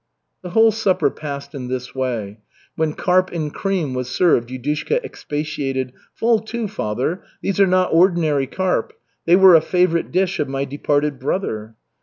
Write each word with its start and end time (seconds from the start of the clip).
The 0.41 0.49
whole 0.49 0.71
supper 0.71 1.11
passed 1.11 1.53
in 1.53 1.67
this 1.67 1.93
way. 1.93 2.39
When 2.75 2.93
carp 2.93 3.31
in 3.31 3.51
cream 3.51 3.93
was 3.93 4.09
served, 4.09 4.49
Yudushka 4.49 4.99
expatiated: 5.05 5.93
"Fall 6.15 6.39
to, 6.39 6.67
Father. 6.67 7.21
These 7.43 7.59
are 7.59 7.67
not 7.67 7.93
ordinary 7.93 8.47
carp. 8.47 8.93
They 9.27 9.35
were 9.35 9.53
a 9.53 9.61
favorite 9.61 10.11
dish 10.11 10.39
of 10.39 10.49
my 10.49 10.65
departed 10.65 11.19
brother." 11.19 11.75